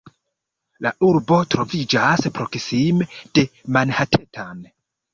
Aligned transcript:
La 0.85 0.91
urbo 1.07 1.37
troviĝas 1.57 2.27
proksime 2.39 3.11
de 3.21 3.47
Manhattan. 3.79 4.69